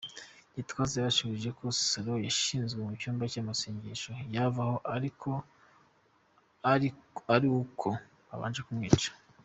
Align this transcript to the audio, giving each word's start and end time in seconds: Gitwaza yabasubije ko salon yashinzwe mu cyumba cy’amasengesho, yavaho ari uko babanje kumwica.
Gitwaza 0.55 0.93
yabasubije 0.95 1.49
ko 1.57 1.65
salon 1.91 2.19
yashinzwe 2.27 2.79
mu 2.87 2.91
cyumba 3.01 3.23
cy’amasengesho, 3.31 4.11
yavaho 4.35 4.77
ari 7.37 7.47
uko 7.61 7.89
babanje 8.29 8.63
kumwica. 8.67 9.09